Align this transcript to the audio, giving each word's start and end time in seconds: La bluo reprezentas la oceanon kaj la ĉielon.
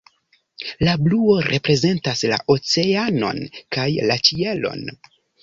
La 0.87 0.95
bluo 1.07 1.35
reprezentas 1.47 2.23
la 2.33 2.41
oceanon 2.55 3.45
kaj 3.79 3.87
la 4.09 4.19
ĉielon. 4.31 4.85